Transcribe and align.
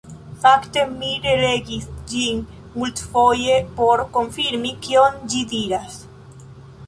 Fakte 0.43 0.83
mi 0.93 1.09
relegis 1.25 1.83
ĝin 2.13 2.39
multfoje 2.83 3.59
por 3.81 4.03
konfirmi 4.15 4.71
kion 4.87 5.19
ĝi 5.35 5.43
diras. 5.55 6.01